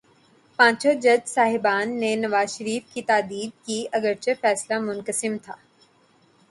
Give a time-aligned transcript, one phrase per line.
[0.59, 5.55] پانچوں جج صاحبان نے نواز شریف کی تادیب کی، اگرچہ فیصلہ منقسم تھا۔